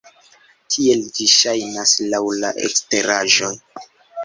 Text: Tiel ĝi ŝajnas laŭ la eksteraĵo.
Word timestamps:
Tiel 0.75 1.03
ĝi 1.17 1.27
ŝajnas 1.33 1.95
laŭ 2.15 2.23
la 2.41 2.53
eksteraĵo. 2.65 3.55